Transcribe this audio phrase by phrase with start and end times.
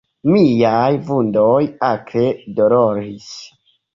[0.27, 2.25] Miaj vundoj akre
[2.61, 3.31] doloris.